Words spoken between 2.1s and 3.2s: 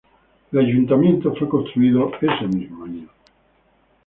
ese mismo año.